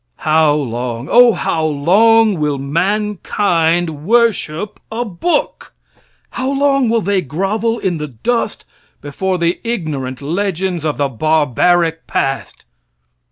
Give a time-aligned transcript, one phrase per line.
[0.25, 5.75] How long, O how long will mankind worship a book?
[6.31, 8.65] How long will they grovel in the dust
[8.99, 12.65] before the ignorant legends of the barbaric past?